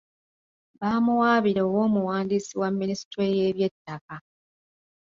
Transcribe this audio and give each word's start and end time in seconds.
Baamuwaabira 0.79 1.61
ew'omuwandiisi 1.71 2.53
wa 2.61 2.69
minisitule 2.79 3.29
y'ebyettaka 3.39 4.15